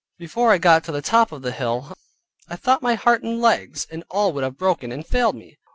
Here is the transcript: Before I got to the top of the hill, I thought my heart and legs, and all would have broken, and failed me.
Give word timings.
Before 0.17 0.51
I 0.51 0.57
got 0.57 0.83
to 0.85 0.91
the 0.91 1.03
top 1.03 1.31
of 1.31 1.43
the 1.43 1.51
hill, 1.51 1.95
I 2.49 2.55
thought 2.55 2.81
my 2.81 2.95
heart 2.95 3.21
and 3.21 3.39
legs, 3.39 3.85
and 3.91 4.03
all 4.09 4.33
would 4.33 4.43
have 4.43 4.57
broken, 4.57 4.91
and 4.91 5.05
failed 5.05 5.35
me. 5.35 5.59